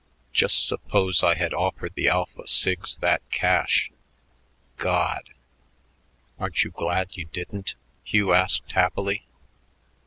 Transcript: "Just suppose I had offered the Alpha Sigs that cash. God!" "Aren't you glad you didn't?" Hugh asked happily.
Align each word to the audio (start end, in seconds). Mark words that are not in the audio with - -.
"Just 0.33 0.67
suppose 0.67 1.21
I 1.23 1.35
had 1.35 1.53
offered 1.53 1.93
the 1.93 2.07
Alpha 2.09 2.47
Sigs 2.47 2.97
that 3.01 3.21
cash. 3.29 3.91
God!" 4.77 5.29
"Aren't 6.39 6.63
you 6.63 6.71
glad 6.71 7.09
you 7.15 7.25
didn't?" 7.25 7.75
Hugh 8.03 8.33
asked 8.33 8.71
happily. 8.71 9.27